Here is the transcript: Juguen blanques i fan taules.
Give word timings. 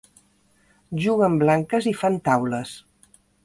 Juguen 1.03 1.37
blanques 1.43 1.91
i 1.91 1.95
fan 2.01 2.19
taules. 2.31 2.77